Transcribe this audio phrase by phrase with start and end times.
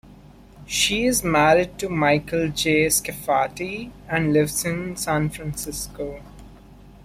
[0.65, 2.87] She is married to Michael J.
[2.87, 6.23] Scafati and lives in San Francisco.